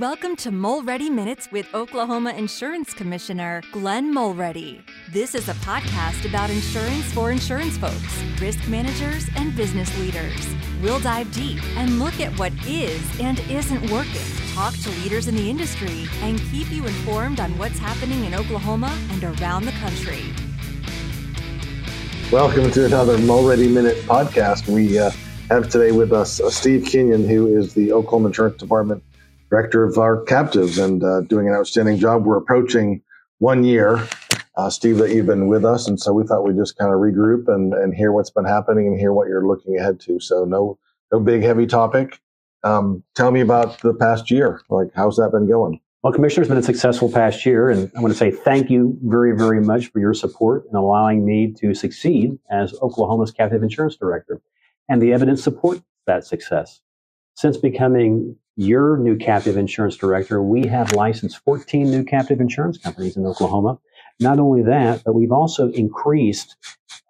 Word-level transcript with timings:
Welcome 0.00 0.34
to 0.36 0.50
Mulready 0.50 1.10
Minutes 1.10 1.52
with 1.52 1.74
Oklahoma 1.74 2.30
Insurance 2.30 2.94
Commissioner 2.94 3.60
Glenn 3.70 4.14
Mulready. 4.14 4.82
This 5.12 5.34
is 5.34 5.50
a 5.50 5.52
podcast 5.56 6.26
about 6.26 6.48
insurance 6.48 7.12
for 7.12 7.30
insurance 7.30 7.76
folks, 7.76 8.22
risk 8.40 8.66
managers, 8.66 9.28
and 9.36 9.54
business 9.54 9.94
leaders. 9.98 10.46
We'll 10.82 11.00
dive 11.00 11.30
deep 11.32 11.62
and 11.76 11.98
look 11.98 12.18
at 12.18 12.32
what 12.38 12.50
is 12.66 13.02
and 13.20 13.40
isn't 13.40 13.90
working, 13.90 14.22
talk 14.54 14.72
to 14.72 14.88
leaders 15.02 15.28
in 15.28 15.36
the 15.36 15.50
industry, 15.50 16.06
and 16.22 16.40
keep 16.50 16.70
you 16.70 16.86
informed 16.86 17.38
on 17.38 17.58
what's 17.58 17.78
happening 17.78 18.24
in 18.24 18.34
Oklahoma 18.34 18.98
and 19.10 19.22
around 19.22 19.66
the 19.66 19.72
country. 19.72 20.22
Welcome 22.32 22.70
to 22.70 22.86
another 22.86 23.18
Mulready 23.18 23.68
Minute 23.68 23.98
podcast. 24.04 24.66
We 24.66 24.98
uh, 24.98 25.10
have 25.50 25.68
today 25.68 25.92
with 25.92 26.10
us 26.10 26.40
uh, 26.40 26.48
Steve 26.48 26.84
Kinion, 26.84 27.28
who 27.28 27.54
is 27.54 27.74
the 27.74 27.92
Oklahoma 27.92 28.28
Insurance 28.28 28.56
Department 28.56 29.02
director 29.50 29.84
of 29.84 29.98
our 29.98 30.22
captives 30.22 30.78
and 30.78 31.02
uh, 31.02 31.22
doing 31.22 31.48
an 31.48 31.54
outstanding 31.54 31.98
job. 31.98 32.24
We're 32.24 32.38
approaching 32.38 33.02
one 33.38 33.64
year, 33.64 34.06
uh, 34.56 34.70
Steve, 34.70 34.98
that 34.98 35.10
you've 35.10 35.26
been 35.26 35.48
with 35.48 35.64
us. 35.64 35.88
And 35.88 36.00
so 36.00 36.12
we 36.12 36.24
thought 36.24 36.46
we'd 36.46 36.56
just 36.56 36.78
kind 36.78 36.92
of 36.92 37.00
regroup 37.00 37.48
and, 37.48 37.74
and 37.74 37.94
hear 37.94 38.12
what's 38.12 38.30
been 38.30 38.44
happening 38.44 38.86
and 38.86 38.98
hear 38.98 39.12
what 39.12 39.28
you're 39.28 39.46
looking 39.46 39.76
ahead 39.76 39.98
to. 40.00 40.20
So 40.20 40.44
no, 40.44 40.78
no 41.12 41.20
big 41.20 41.42
heavy 41.42 41.66
topic. 41.66 42.20
Um, 42.62 43.02
tell 43.14 43.30
me 43.30 43.40
about 43.40 43.80
the 43.80 43.94
past 43.94 44.30
year. 44.30 44.60
Like, 44.68 44.88
how's 44.94 45.16
that 45.16 45.30
been 45.32 45.48
going? 45.48 45.80
Well, 46.02 46.12
Commissioner, 46.12 46.42
it's 46.42 46.48
been 46.48 46.58
a 46.58 46.62
successful 46.62 47.12
past 47.12 47.44
year, 47.44 47.68
and 47.68 47.90
I 47.94 48.00
want 48.00 48.10
to 48.12 48.18
say 48.18 48.30
thank 48.30 48.70
you 48.70 48.98
very, 49.02 49.36
very 49.36 49.60
much 49.60 49.88
for 49.88 49.98
your 49.98 50.14
support 50.14 50.64
in 50.70 50.74
allowing 50.74 51.26
me 51.26 51.52
to 51.60 51.74
succeed 51.74 52.38
as 52.50 52.72
Oklahoma's 52.80 53.30
captive 53.30 53.62
insurance 53.62 53.96
director. 53.96 54.40
And 54.88 55.02
the 55.02 55.12
evidence 55.12 55.42
supports 55.42 55.82
that 56.06 56.24
success. 56.24 56.80
Since 57.34 57.58
becoming 57.58 58.36
your 58.60 58.98
new 58.98 59.16
captive 59.16 59.56
insurance 59.56 59.96
director, 59.96 60.42
we 60.42 60.66
have 60.66 60.92
licensed 60.92 61.38
14 61.44 61.90
new 61.90 62.04
captive 62.04 62.40
insurance 62.40 62.76
companies 62.76 63.16
in 63.16 63.24
Oklahoma. 63.24 63.78
Not 64.20 64.38
only 64.38 64.62
that, 64.64 65.02
but 65.02 65.14
we've 65.14 65.32
also 65.32 65.70
increased 65.70 66.56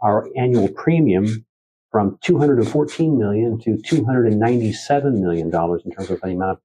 our 0.00 0.28
annual 0.36 0.68
premium 0.68 1.44
from 1.90 2.18
214 2.22 3.18
million 3.18 3.58
to 3.62 3.76
297 3.84 5.20
million 5.20 5.50
dollars 5.50 5.82
in 5.84 5.90
terms 5.90 6.08
of 6.10 6.20
the 6.20 6.28
amount 6.28 6.52
of 6.52 6.58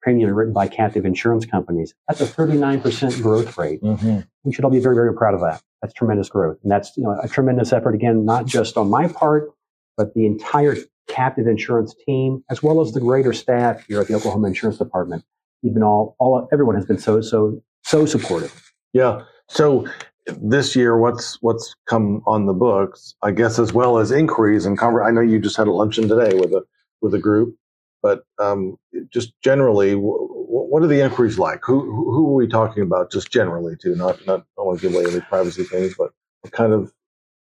premium 0.00 0.32
written 0.32 0.54
by 0.54 0.66
captive 0.68 1.04
insurance 1.04 1.44
companies. 1.44 1.92
That's 2.08 2.22
a 2.22 2.26
39% 2.26 3.20
growth 3.20 3.58
rate. 3.58 3.82
Mm-hmm. 3.82 4.20
We 4.44 4.54
should 4.54 4.64
all 4.64 4.70
be 4.70 4.80
very, 4.80 4.94
very 4.94 5.12
proud 5.12 5.34
of 5.34 5.40
that. 5.40 5.60
That's 5.82 5.92
tremendous 5.92 6.30
growth. 6.30 6.56
And 6.62 6.72
that's, 6.72 6.96
you 6.96 7.02
know, 7.02 7.14
a 7.22 7.28
tremendous 7.28 7.74
effort 7.74 7.94
again, 7.94 8.24
not 8.24 8.46
just 8.46 8.78
on 8.78 8.88
my 8.88 9.06
part, 9.06 9.50
but 9.98 10.14
the 10.14 10.24
entire 10.24 10.76
captive 11.08 11.46
insurance 11.46 11.94
team, 12.06 12.44
as 12.50 12.62
well 12.62 12.80
as 12.80 12.92
the 12.92 13.00
greater 13.00 13.32
staff 13.32 13.84
here 13.86 14.00
at 14.00 14.08
the 14.08 14.14
Oklahoma 14.14 14.48
Insurance 14.48 14.78
Department. 14.78 15.24
Even 15.62 15.82
all, 15.82 16.16
all, 16.18 16.48
everyone 16.52 16.74
has 16.74 16.86
been 16.86 16.98
so, 16.98 17.20
so, 17.20 17.62
so 17.82 18.06
supportive. 18.06 18.72
Yeah. 18.92 19.22
So 19.48 19.86
this 20.26 20.76
year, 20.76 20.96
what's 20.96 21.40
what's 21.42 21.74
come 21.86 22.22
on 22.26 22.46
the 22.46 22.52
books? 22.52 23.14
I 23.22 23.30
guess 23.30 23.58
as 23.58 23.72
well 23.72 23.98
as 23.98 24.10
inquiries 24.10 24.66
and 24.66 24.78
conver- 24.78 25.06
I 25.06 25.10
know 25.10 25.20
you 25.20 25.40
just 25.40 25.56
had 25.56 25.66
a 25.66 25.72
luncheon 25.72 26.08
today 26.08 26.36
with 26.38 26.52
a 26.52 26.62
with 27.00 27.14
a 27.14 27.18
group, 27.18 27.56
but 28.02 28.22
um, 28.38 28.76
just 29.12 29.32
generally, 29.42 29.90
w- 29.90 30.28
what 30.30 30.82
are 30.82 30.86
the 30.86 31.00
inquiries 31.00 31.38
like? 31.38 31.60
Who 31.64 31.80
who 31.80 32.30
are 32.30 32.34
we 32.34 32.46
talking 32.46 32.82
about? 32.82 33.10
Just 33.10 33.30
generally, 33.30 33.76
too. 33.76 33.94
Not 33.96 34.24
not 34.26 34.46
I 34.58 34.62
want 34.62 34.80
to 34.80 34.88
give 34.88 34.94
away 34.94 35.10
any 35.10 35.20
privacy 35.20 35.64
things, 35.64 35.94
but 35.96 36.10
what 36.42 36.52
kind 36.52 36.72
of 36.72 36.92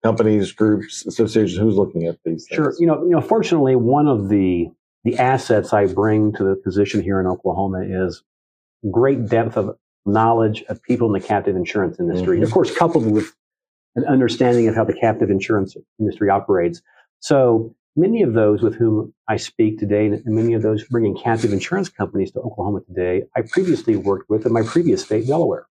companies, 0.06 0.52
groups, 0.52 1.06
associations? 1.06 1.58
Who's 1.58 1.76
looking 1.76 2.06
at 2.06 2.16
these? 2.24 2.46
Things? 2.46 2.56
Sure. 2.56 2.74
You 2.78 2.86
know, 2.86 3.02
you 3.04 3.10
know. 3.10 3.20
Fortunately, 3.20 3.76
one 3.76 4.08
of 4.08 4.28
the 4.28 4.68
the 5.04 5.18
assets 5.18 5.72
I 5.72 5.86
bring 5.86 6.32
to 6.34 6.44
the 6.44 6.56
position 6.56 7.02
here 7.02 7.20
in 7.20 7.26
Oklahoma 7.26 7.82
is 7.82 8.22
great 8.90 9.27
depth 9.28 9.56
of 9.56 9.77
knowledge 10.04 10.62
of 10.68 10.82
people 10.82 11.06
in 11.08 11.20
the 11.20 11.27
captive 11.27 11.56
insurance 11.56 11.98
industry. 11.98 12.36
Mm-hmm. 12.36 12.44
Of 12.44 12.52
course, 12.52 12.77
coupled 12.77 13.10
with 13.10 13.34
an 13.96 14.04
understanding 14.04 14.68
of 14.68 14.74
how 14.74 14.84
the 14.84 14.92
captive 14.92 15.30
insurance 15.30 15.77
industry 15.98 16.28
operates. 16.30 16.83
So 17.20 17.74
many 17.96 18.22
of 18.22 18.34
those 18.34 18.62
with 18.62 18.74
whom 18.74 19.12
I 19.28 19.36
speak 19.36 19.78
today, 19.78 20.06
and 20.06 20.22
many 20.27 20.52
of 20.55 20.62
those 20.62 20.84
bringing 20.84 21.16
captive 21.16 21.52
insurance 21.52 21.89
companies 21.89 22.30
to 22.33 22.40
Oklahoma 22.40 22.80
today, 22.83 23.24
I 23.34 23.42
previously 23.42 23.96
worked 23.96 24.28
with 24.28 24.46
in 24.46 24.52
my 24.52 24.62
previous 24.62 25.02
state, 25.02 25.27
Delaware. 25.27 25.66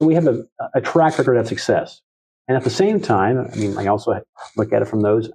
So 0.00 0.06
we 0.06 0.14
have 0.14 0.26
a, 0.26 0.44
a 0.74 0.80
track 0.80 1.18
record 1.18 1.36
of 1.36 1.46
success. 1.46 2.02
And 2.48 2.56
at 2.56 2.64
the 2.64 2.70
same 2.70 3.00
time, 3.00 3.48
I 3.52 3.56
mean, 3.56 3.76
I 3.78 3.86
also 3.86 4.20
look 4.56 4.72
at 4.72 4.82
it 4.82 4.88
from 4.88 5.00
those, 5.00 5.30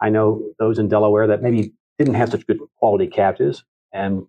I 0.00 0.10
know 0.10 0.42
those 0.58 0.78
in 0.78 0.88
Delaware 0.88 1.26
that 1.26 1.42
maybe 1.42 1.72
didn't 1.98 2.14
have 2.14 2.30
such 2.30 2.46
good 2.46 2.58
quality 2.78 3.06
captives. 3.06 3.64
And 3.92 4.26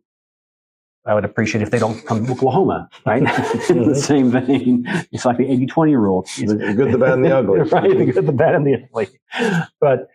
I 1.05 1.13
would 1.13 1.25
appreciate 1.25 1.61
if 1.61 1.71
they 1.71 1.79
don't 1.79 2.05
come 2.05 2.25
to 2.25 2.31
Oklahoma, 2.31 2.89
right? 3.05 3.21
In 3.69 3.83
the 3.89 3.95
same 3.95 4.31
vein, 4.31 4.85
it's 5.11 5.25
like 5.25 5.37
the 5.37 5.49
80 5.49 5.65
20 5.65 5.95
rule. 5.95 6.25
The 6.37 6.73
good, 6.75 6.93
the 6.93 6.97
bad, 6.97 7.13
and 7.13 7.25
the 7.25 7.35
ugly. 7.37 7.59
right, 7.59 7.97
the 7.97 8.05
good, 8.05 8.25
the 8.25 8.31
bad, 8.31 8.55
and 8.55 8.65
the 8.65 8.75
ugly. 8.75 9.07
But 9.81 10.07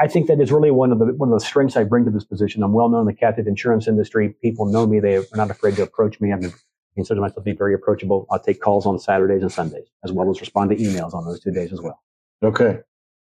I 0.00 0.06
think 0.06 0.28
that 0.28 0.40
is 0.40 0.52
really 0.52 0.70
one 0.70 0.92
of 0.92 0.98
the 1.00 1.06
one 1.06 1.32
of 1.32 1.38
the 1.38 1.44
strengths 1.44 1.76
I 1.76 1.84
bring 1.84 2.04
to 2.04 2.10
this 2.10 2.24
position. 2.24 2.62
I'm 2.62 2.72
well 2.72 2.88
known 2.88 3.00
in 3.00 3.06
the 3.06 3.14
captive 3.14 3.46
insurance 3.46 3.88
industry. 3.88 4.34
People 4.40 4.66
know 4.66 4.86
me; 4.86 5.00
they 5.00 5.16
are 5.16 5.24
not 5.34 5.50
afraid 5.50 5.74
to 5.76 5.82
approach 5.82 6.20
me. 6.20 6.32
I'm 6.32 6.52
consider 6.98 7.20
myself 7.20 7.36
to 7.36 7.42
be 7.42 7.56
very 7.56 7.74
approachable. 7.74 8.26
I'll 8.30 8.38
take 8.38 8.60
calls 8.60 8.86
on 8.86 8.98
Saturdays 8.98 9.42
and 9.42 9.52
Sundays, 9.52 9.86
as 10.04 10.12
well 10.12 10.30
as 10.30 10.40
respond 10.40 10.70
to 10.70 10.76
emails 10.76 11.14
on 11.14 11.24
those 11.24 11.40
two 11.40 11.52
days 11.52 11.72
as 11.72 11.80
well. 11.80 12.00
Okay, 12.42 12.80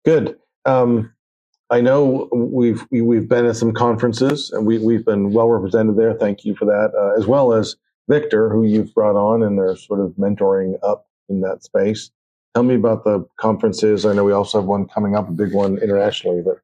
good. 0.04 0.38
Um, 0.66 1.14
I 1.70 1.80
know 1.80 2.28
we've 2.34 2.86
we've 2.92 3.30
been 3.30 3.46
at 3.46 3.56
some 3.56 3.74
conferences 3.74 4.52
and 4.52 4.66
we 4.66 4.78
we've 4.78 5.06
been 5.06 5.32
well 5.32 5.48
represented 5.48 5.96
there. 5.98 6.14
Thank 6.14 6.44
you 6.44 6.56
for 6.56 6.66
that, 6.66 6.92
uh, 6.98 7.18
as 7.20 7.28
well 7.28 7.54
as 7.54 7.78
Victor, 8.10 8.50
who 8.50 8.66
you've 8.66 8.94
brought 8.94 9.16
on 9.16 9.42
and 9.44 9.58
are 9.60 9.78
sort 9.78 10.02
of 10.02 10.12
mentoring 10.14 10.78
up 10.84 11.08
in 11.30 11.42
that 11.42 11.64
space. 11.64 12.12
Tell 12.54 12.64
me 12.64 12.76
about 12.76 13.06
the 13.06 13.26
conferences. 13.38 14.06
I 14.06 14.14
know 14.14 14.26
we 14.26 14.34
also 14.34 14.60
have 14.60 14.68
one 14.68 14.86
coming 14.88 15.16
up, 15.16 15.30
a 15.30 15.32
big 15.32 15.54
one 15.54 15.78
internationally 15.78 16.42
that 16.42 16.58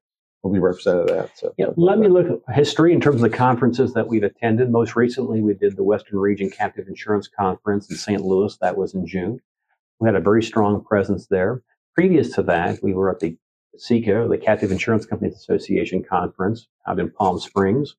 will 0.44 0.52
be 0.52 0.60
represented 0.60 1.10
at. 1.10 1.38
So 1.38 1.54
yeah, 1.58 1.68
let 1.76 2.00
me 2.00 2.08
look 2.08 2.28
at 2.28 2.56
history 2.56 2.94
in 2.94 3.02
terms 3.02 3.18
of 3.18 3.30
the 3.30 3.36
conferences 3.36 3.94
that 3.94 4.08
we've 4.08 4.24
attended. 4.24 4.70
Most 4.70 4.96
recently, 4.96 5.42
we 5.42 5.54
did 5.54 5.76
the 5.76 5.84
Western 5.84 6.20
Region 6.20 6.50
Captive 6.50 6.88
Insurance 6.88 7.28
Conference 7.28 7.90
in 7.90 7.98
St. 7.98 8.22
Louis. 8.22 8.56
That 8.62 8.78
was 8.78 8.94
in 8.94 9.06
June. 9.06 9.40
We 10.00 10.08
had 10.08 10.16
a 10.16 10.22
very 10.22 10.44
strong 10.44 10.84
presence 10.84 11.28
there. 11.28 11.64
Previous 11.96 12.34
to 12.34 12.44
that, 12.44 12.80
we 12.84 12.94
were 12.94 13.10
at 13.10 13.20
the 13.20 13.36
CICA, 13.78 14.30
the 14.30 14.38
Captive 14.38 14.72
Insurance 14.72 15.06
Companies 15.06 15.36
Association 15.36 16.04
conference 16.04 16.68
out 16.88 17.00
in 17.00 17.10
Palm 17.12 17.40
Springs, 17.40 17.96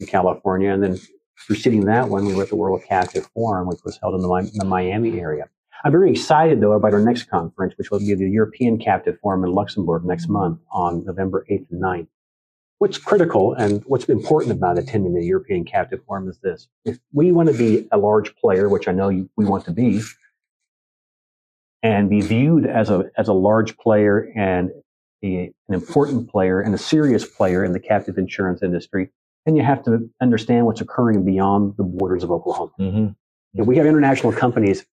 in 0.00 0.06
California. 0.06 0.72
And 0.72 0.82
then 0.82 0.98
preceding 1.46 1.84
that 1.86 2.08
one, 2.08 2.24
we 2.24 2.34
were 2.34 2.42
at 2.42 2.48
the 2.48 2.56
World 2.56 2.82
Captive 2.88 3.28
Forum, 3.34 3.68
which 3.68 3.80
was 3.84 3.98
held 3.98 4.14
in 4.14 4.22
the, 4.22 4.32
in 4.34 4.58
the 4.58 4.64
Miami 4.64 5.20
area. 5.20 5.48
I'm 5.84 5.92
very 5.92 6.10
excited, 6.10 6.60
though, 6.60 6.72
about 6.72 6.94
our 6.94 7.00
next 7.00 7.24
conference, 7.24 7.74
which 7.76 7.90
will 7.90 7.98
be 7.98 8.14
the 8.14 8.28
European 8.28 8.78
Captive 8.78 9.18
Forum 9.20 9.44
in 9.44 9.52
Luxembourg 9.52 10.04
next 10.04 10.28
month 10.28 10.60
on 10.70 11.04
November 11.04 11.46
8th 11.50 11.70
and 11.70 11.82
9th. 11.82 12.08
What's 12.78 12.98
critical 12.98 13.54
and 13.54 13.82
what's 13.86 14.04
important 14.04 14.52
about 14.52 14.78
attending 14.78 15.14
the 15.14 15.24
European 15.24 15.64
Captive 15.64 16.00
Forum 16.06 16.28
is 16.28 16.38
this. 16.38 16.68
If 16.84 16.98
we 17.12 17.32
want 17.32 17.48
to 17.48 17.56
be 17.56 17.88
a 17.90 17.98
large 17.98 18.36
player, 18.36 18.68
which 18.68 18.86
I 18.88 18.92
know 18.92 19.08
we 19.08 19.44
want 19.44 19.64
to 19.66 19.70
be, 19.70 20.02
and 21.82 22.10
be 22.10 22.20
viewed 22.20 22.66
as 22.66 22.90
a, 22.90 23.04
as 23.16 23.28
a 23.28 23.32
large 23.32 23.76
player 23.78 24.30
and 24.34 24.70
a, 25.22 25.52
an 25.68 25.74
important 25.74 26.28
player 26.30 26.60
and 26.60 26.74
a 26.74 26.78
serious 26.78 27.24
player 27.24 27.64
in 27.64 27.72
the 27.72 27.80
captive 27.80 28.18
insurance 28.18 28.62
industry, 28.62 29.10
then 29.44 29.56
you 29.56 29.62
have 29.62 29.82
to 29.84 30.10
understand 30.20 30.66
what's 30.66 30.80
occurring 30.80 31.24
beyond 31.24 31.76
the 31.76 31.84
borders 31.84 32.24
of 32.24 32.30
Oklahoma. 32.30 32.72
Mm-hmm. 32.78 33.64
We 33.64 33.76
have 33.76 33.86
international 33.86 34.32
companies 34.32 34.84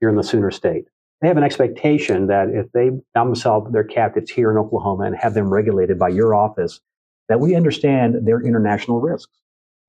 here 0.00 0.08
in 0.08 0.16
the 0.16 0.24
Sooner 0.24 0.50
State. 0.50 0.86
They 1.20 1.28
have 1.28 1.36
an 1.36 1.42
expectation 1.42 2.26
that 2.28 2.48
if 2.48 2.72
they 2.72 2.90
domicile 3.14 3.70
their 3.70 3.84
captives 3.84 4.30
here 4.30 4.50
in 4.50 4.56
Oklahoma 4.56 5.04
and 5.04 5.16
have 5.16 5.34
them 5.34 5.50
regulated 5.50 5.98
by 5.98 6.08
your 6.08 6.34
office, 6.34 6.80
that 7.28 7.40
we 7.40 7.54
understand 7.54 8.26
their 8.26 8.40
international 8.40 9.00
risks 9.00 9.32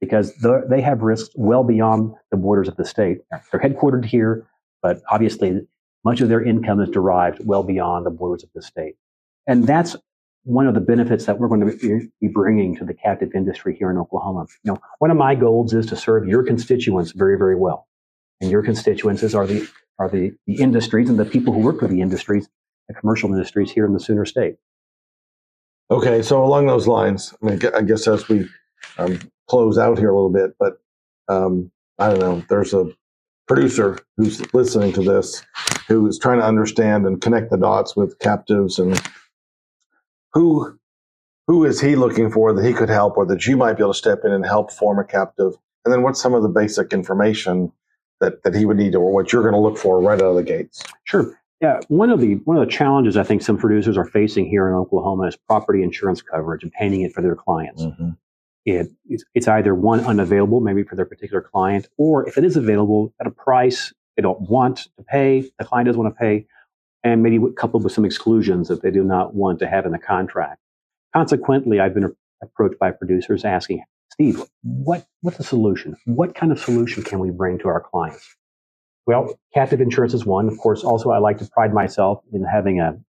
because 0.01 0.33
they 0.69 0.81
have 0.81 1.01
risks 1.01 1.29
well 1.35 1.63
beyond 1.63 2.13
the 2.31 2.37
borders 2.37 2.67
of 2.67 2.75
the 2.75 2.85
state. 2.85 3.19
They're 3.51 3.61
headquartered 3.61 4.03
here, 4.03 4.47
but 4.81 5.01
obviously 5.09 5.61
much 6.03 6.21
of 6.21 6.29
their 6.29 6.43
income 6.43 6.81
is 6.81 6.89
derived 6.89 7.45
well 7.45 7.63
beyond 7.63 8.05
the 8.05 8.09
borders 8.09 8.43
of 8.43 8.49
the 8.53 8.61
state. 8.61 8.95
And 9.47 9.65
that's 9.65 9.95
one 10.43 10.67
of 10.67 10.73
the 10.73 10.81
benefits 10.81 11.25
that 11.25 11.37
we're 11.39 11.47
going 11.47 11.77
to 11.79 12.09
be 12.19 12.27
bringing 12.27 12.75
to 12.75 12.83
the 12.83 12.95
captive 12.95 13.29
industry 13.35 13.75
here 13.77 13.91
in 13.91 13.97
Oklahoma. 13.97 14.47
You 14.63 14.73
know, 14.73 14.81
one 14.97 15.11
of 15.11 15.17
my 15.17 15.35
goals 15.35 15.73
is 15.73 15.85
to 15.87 15.95
serve 15.95 16.27
your 16.27 16.43
constituents 16.43 17.11
very, 17.11 17.37
very 17.37 17.55
well. 17.55 17.87
And 18.41 18.49
your 18.49 18.63
constituents 18.63 19.23
are 19.35 19.45
the, 19.45 19.67
are 20.01 20.09
the, 20.09 20.33
the 20.47 20.55
industries 20.55 21.09
and 21.09 21.19
the 21.19 21.25
people 21.25 21.53
who 21.53 21.59
work 21.59 21.79
for 21.79 21.87
the 21.87 22.01
industries, 22.01 22.49
the 22.87 22.95
commercial 22.95 23.31
industries 23.31 23.71
here 23.71 23.85
in 23.85 23.93
the 23.93 23.99
Sooner 23.99 24.25
State. 24.25 24.55
Okay, 25.91 26.21
so 26.23 26.43
along 26.43 26.67
those 26.67 26.87
lines, 26.87 27.33
I 27.41 27.45
mean, 27.45 27.61
I 27.75 27.81
guess 27.83 28.07
as 28.07 28.27
we 28.27 28.47
um, 28.97 29.19
close 29.49 29.77
out 29.77 29.99
here 29.99 30.09
a 30.09 30.15
little 30.15 30.31
bit, 30.31 30.55
but 30.59 30.81
um, 31.27 31.71
I 31.99 32.09
don't 32.09 32.19
know, 32.19 32.43
there's 32.49 32.73
a 32.73 32.87
producer 33.47 33.99
who's 34.17 34.41
listening 34.53 34.93
to 34.93 35.03
this 35.03 35.43
who 35.87 36.07
is 36.07 36.19
trying 36.19 36.39
to 36.39 36.45
understand 36.45 37.05
and 37.05 37.21
connect 37.21 37.51
the 37.51 37.57
dots 37.57 37.95
with 37.95 38.17
captives 38.19 38.79
and 38.79 39.01
who 40.33 40.77
who 41.47 41.65
is 41.65 41.81
he 41.81 41.95
looking 41.95 42.31
for 42.31 42.53
that 42.53 42.65
he 42.65 42.73
could 42.73 42.89
help 42.89 43.17
or 43.17 43.25
that 43.25 43.45
you 43.45 43.57
might 43.57 43.73
be 43.73 43.83
able 43.83 43.93
to 43.93 43.97
step 43.97 44.21
in 44.23 44.31
and 44.31 44.45
help 44.45 44.71
form 44.71 44.99
a 44.99 45.03
captive 45.03 45.53
And 45.85 45.93
then 45.93 46.03
what's 46.03 46.21
some 46.21 46.33
of 46.33 46.43
the 46.43 46.49
basic 46.49 46.93
information 46.93 47.73
that, 48.21 48.43
that 48.43 48.55
he 48.55 48.65
would 48.65 48.77
need 48.77 48.95
or 48.95 49.11
what 49.11 49.33
you're 49.33 49.41
going 49.41 49.53
to 49.53 49.59
look 49.59 49.77
for 49.77 50.01
right 50.01 50.19
out 50.21 50.29
of 50.29 50.35
the 50.35 50.43
gates? 50.43 50.83
Sure. 51.03 51.37
Yeah, 51.59 51.79
one 51.89 52.09
of 52.09 52.19
the 52.19 52.35
one 52.45 52.57
of 52.57 52.65
the 52.65 52.71
challenges 52.71 53.17
I 53.17 53.23
think 53.23 53.43
some 53.43 53.57
producers 53.57 53.95
are 53.95 54.05
facing 54.05 54.47
here 54.47 54.67
in 54.67 54.73
Oklahoma 54.73 55.27
is 55.27 55.35
property 55.35 55.83
insurance 55.83 56.21
coverage, 56.21 56.63
and 56.63 56.71
obtaining 56.73 57.01
it 57.01 57.13
for 57.13 57.21
their 57.21 57.35
clients. 57.35 57.83
Mm-hmm. 57.83 58.09
It, 58.65 58.87
it's, 59.07 59.23
it's, 59.35 59.47
either 59.47 59.75
one 59.75 59.99
unavailable, 60.01 60.59
maybe 60.59 60.83
for 60.83 60.95
their 60.95 61.05
particular 61.05 61.41
client, 61.41 61.87
or 61.97 62.27
if 62.27 62.37
it 62.37 62.43
is 62.43 62.57
available 62.57 63.13
at 63.19 63.27
a 63.27 63.31
price 63.31 63.93
they 64.15 64.21
don't 64.21 64.41
want 64.41 64.87
to 64.97 65.03
pay, 65.03 65.49
the 65.57 65.65
client 65.65 65.87
doesn't 65.87 66.01
want 66.01 66.13
to 66.13 66.19
pay, 66.19 66.45
and 67.03 67.23
maybe 67.23 67.39
coupled 67.55 67.83
with 67.83 67.93
some 67.93 68.05
exclusions 68.05 68.67
that 68.67 68.81
they 68.81 68.91
do 68.91 69.03
not 69.03 69.33
want 69.33 69.59
to 69.59 69.67
have 69.67 69.85
in 69.85 69.91
the 69.91 69.99
contract. 69.99 70.59
Consequently, 71.13 71.79
I've 71.79 71.93
been 71.93 72.15
approached 72.41 72.79
by 72.79 72.91
producers 72.91 73.45
asking, 73.45 73.83
Steve, 74.11 74.43
what, 74.63 75.05
what's 75.21 75.37
the 75.37 75.43
solution? 75.43 75.95
What 76.05 76.35
kind 76.35 76.51
of 76.51 76.59
solution 76.59 77.03
can 77.03 77.19
we 77.19 77.29
bring 77.29 77.57
to 77.59 77.67
our 77.67 77.81
clients? 77.81 78.35
Well, 79.07 79.39
captive 79.53 79.81
insurance 79.81 80.13
is 80.13 80.25
one. 80.25 80.47
Of 80.47 80.57
course, 80.57 80.83
also 80.83 81.11
I 81.11 81.17
like 81.17 81.37
to 81.39 81.45
pride 81.45 81.73
myself 81.73 82.21
in 82.33 82.43
having 82.43 82.79
a 82.79 82.99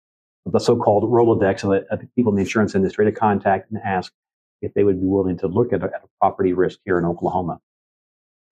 the 0.47 0.59
so-called 0.59 1.05
Rolodex 1.05 1.63
of, 1.63 1.71
the, 1.71 1.87
of 1.93 2.01
people 2.17 2.33
in 2.33 2.37
the 2.37 2.43
insurance 2.43 2.75
industry 2.75 3.05
to 3.05 3.13
contact 3.13 3.71
and 3.71 3.81
ask 3.85 4.13
if 4.61 4.75
they 4.75 4.83
would 4.83 5.01
be 5.01 5.07
willing 5.07 5.39
to 5.39 5.47
look 5.47 5.73
at 5.73 5.83
a, 5.83 5.87
at 5.87 6.03
a 6.03 6.09
property 6.21 6.53
risk 6.53 6.81
here 6.85 6.99
in 6.99 7.05
Oklahoma. 7.05 7.61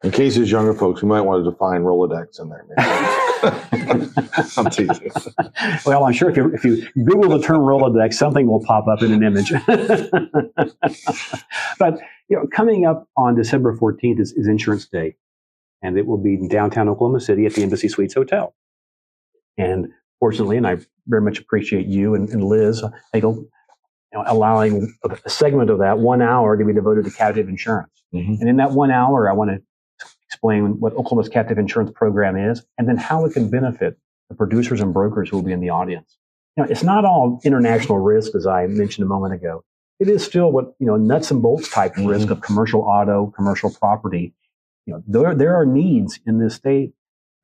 In 0.03 0.11
case 0.11 0.37
there's 0.37 0.51
younger 0.51 0.73
folks, 0.73 1.03
we 1.03 1.09
might 1.09 1.21
want 1.21 1.45
to 1.45 1.51
define 1.51 1.83
Rolodex 1.83 2.41
in 2.41 2.49
there. 2.49 2.65
I'm 4.57 4.71
teasing. 4.71 5.11
well, 5.85 6.05
I'm 6.05 6.13
sure 6.15 6.31
if 6.31 6.37
you, 6.39 6.55
if 6.55 6.65
you 6.65 6.87
Google 7.05 7.39
the 7.39 7.45
term 7.45 7.61
Rolodex, 7.61 8.15
something 8.15 8.47
will 8.47 8.65
pop 8.65 8.87
up 8.89 9.03
in 9.03 9.13
an 9.13 9.23
image. 9.23 9.53
but 11.79 12.01
you 12.31 12.37
know, 12.37 12.47
coming 12.47 12.87
up 12.87 13.09
on 13.17 13.35
December 13.35 13.77
14th 13.77 14.21
is, 14.21 14.33
is 14.33 14.47
Insurance 14.47 14.87
Day 14.87 15.17
and 15.83 15.99
it 15.99 16.07
will 16.07 16.19
be 16.19 16.35
in 16.35 16.49
downtown 16.49 16.89
Oklahoma 16.89 17.21
City 17.21 17.45
at 17.45 17.55
the 17.55 17.63
Embassy 17.63 17.89
Suites 17.89 18.15
Hotel. 18.15 18.55
And 19.59 19.89
fortunately, 20.21 20.57
and 20.57 20.67
I 20.67 20.79
very 21.07 21.23
much 21.23 21.39
appreciate 21.39 21.87
you 21.87 22.15
and, 22.15 22.29
and 22.29 22.45
Liz, 22.45 22.85
Hagel, 23.13 23.37
you 24.13 24.19
know, 24.19 24.25
allowing 24.27 24.95
a 25.05 25.31
segment 25.31 25.71
of 25.71 25.79
that 25.79 25.99
one 25.99 26.23
hour 26.23 26.57
to 26.57 26.65
be 26.65 26.73
devoted 26.73 27.05
to 27.05 27.11
captive 27.11 27.49
insurance. 27.49 27.91
Mm-hmm. 28.15 28.35
And 28.41 28.49
in 28.49 28.57
that 28.57 28.71
one 28.73 28.91
hour, 28.91 29.29
I 29.29 29.33
want 29.33 29.51
to 29.51 30.07
explain 30.27 30.79
what 30.79 30.93
Oklahoma's 30.93 31.29
captive 31.29 31.59
insurance 31.59 31.91
program 31.95 32.37
is, 32.37 32.65
and 32.79 32.89
then 32.89 32.97
how 32.97 33.25
it 33.25 33.33
can 33.33 33.51
benefit 33.51 33.99
the 34.29 34.37
producers 34.37 34.81
and 34.81 34.95
brokers 34.95 35.29
who 35.29 35.37
will 35.37 35.45
be 35.45 35.53
in 35.53 35.61
the 35.61 35.71
audience. 35.71 36.17
You 36.57 36.65
know, 36.65 36.71
it's 36.71 36.83
not 36.83 37.05
all 37.05 37.41
international 37.45 37.99
risk, 37.99 38.35
as 38.35 38.47
I 38.47 38.67
mentioned 38.67 39.05
a 39.05 39.09
moment 39.09 39.35
ago. 39.35 39.65
It 40.01 40.09
is 40.09 40.25
still 40.25 40.51
what 40.51 40.75
you 40.81 40.87
know, 40.87 40.97
nuts 40.97 41.31
and 41.31 41.41
bolts 41.41 41.71
type 41.71 41.95
mm-hmm. 41.95 42.07
risk 42.07 42.31
of 42.31 42.41
commercial 42.41 42.81
auto, 42.83 43.33
commercial 43.37 43.71
property, 43.71 44.35
you 44.87 44.95
know, 44.95 45.03
there, 45.07 45.35
there 45.35 45.55
are 45.55 45.67
needs 45.67 46.19
in 46.27 46.39
this 46.39 46.55
state 46.55 46.93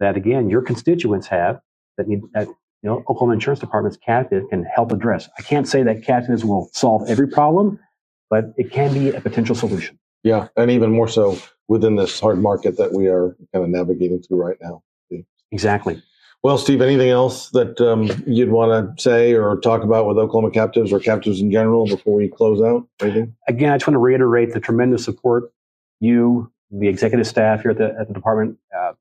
that, 0.00 0.16
again, 0.16 0.50
your 0.50 0.62
constituents 0.62 1.28
have 1.28 1.60
that 1.96 2.08
need 2.08 2.22
that, 2.34 2.48
you 2.48 2.90
know, 2.90 2.98
Oklahoma 3.08 3.34
Insurance 3.34 3.60
Department's 3.60 3.96
captive 3.96 4.44
can 4.50 4.64
help 4.64 4.92
address. 4.92 5.28
I 5.38 5.42
can't 5.42 5.68
say 5.68 5.82
that 5.84 6.02
captives 6.02 6.44
will 6.44 6.68
solve 6.72 7.08
every 7.08 7.28
problem, 7.28 7.78
but 8.30 8.46
it 8.56 8.70
can 8.72 8.92
be 8.92 9.10
a 9.10 9.20
potential 9.20 9.54
solution. 9.54 9.98
Yeah, 10.24 10.48
and 10.56 10.70
even 10.70 10.90
more 10.90 11.08
so 11.08 11.38
within 11.68 11.96
this 11.96 12.18
hard 12.18 12.40
market 12.40 12.76
that 12.78 12.92
we 12.92 13.06
are 13.06 13.36
kind 13.52 13.64
of 13.64 13.70
navigating 13.70 14.22
through 14.22 14.38
right 14.38 14.56
now. 14.60 14.82
Exactly. 15.52 16.02
Well, 16.46 16.58
Steve, 16.58 16.80
anything 16.80 17.08
else 17.08 17.50
that 17.50 17.80
um, 17.80 18.08
you'd 18.24 18.52
want 18.52 18.96
to 18.96 19.02
say 19.02 19.34
or 19.34 19.58
talk 19.58 19.82
about 19.82 20.06
with 20.06 20.16
Oklahoma 20.16 20.52
captives 20.52 20.92
or 20.92 21.00
captives 21.00 21.40
in 21.40 21.50
general 21.50 21.86
before 21.86 22.14
we 22.14 22.28
close 22.28 22.62
out? 22.62 22.86
Anything? 23.02 23.34
Again, 23.48 23.72
I 23.72 23.78
just 23.78 23.88
want 23.88 23.96
to 23.96 23.98
reiterate 23.98 24.54
the 24.54 24.60
tremendous 24.60 25.04
support 25.04 25.52
you, 25.98 26.52
the 26.70 26.86
executive 26.86 27.26
staff 27.26 27.62
here 27.62 27.72
at 27.72 27.78
the, 27.78 27.96
at 27.98 28.06
the 28.06 28.14
department, 28.14 28.58
uh, 28.78 28.92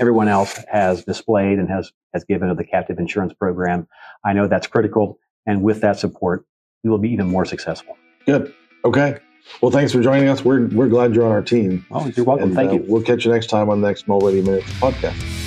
everyone 0.00 0.26
else 0.26 0.58
has 0.68 1.04
displayed 1.04 1.60
and 1.60 1.68
has, 1.68 1.92
has 2.12 2.24
given 2.24 2.48
to 2.48 2.56
the 2.56 2.64
captive 2.64 2.98
insurance 2.98 3.34
program. 3.34 3.86
I 4.24 4.32
know 4.32 4.48
that's 4.48 4.66
critical. 4.66 5.20
And 5.46 5.62
with 5.62 5.82
that 5.82 5.96
support, 5.96 6.44
we 6.82 6.90
will 6.90 6.98
be 6.98 7.10
even 7.10 7.28
more 7.28 7.44
successful. 7.44 7.96
Good. 8.26 8.52
Okay. 8.84 9.16
Well, 9.60 9.70
thanks 9.70 9.92
for 9.92 10.02
joining 10.02 10.28
us. 10.28 10.44
We're, 10.44 10.66
we're 10.66 10.88
glad 10.88 11.14
you're 11.14 11.24
on 11.24 11.30
our 11.30 11.40
team. 11.40 11.86
Oh, 11.92 12.10
you're 12.16 12.26
welcome. 12.26 12.48
And, 12.48 12.54
Thank 12.56 12.72
uh, 12.72 12.74
you. 12.74 12.84
We'll 12.88 13.02
catch 13.02 13.24
you 13.24 13.30
next 13.30 13.46
time 13.46 13.70
on 13.70 13.80
the 13.80 13.86
next 13.86 14.08
Mulready 14.08 14.42
Minutes 14.42 14.68
podcast. 14.80 15.39